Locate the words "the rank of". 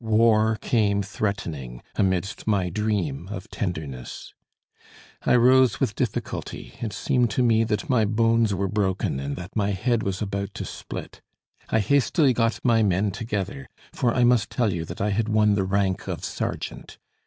15.53-16.25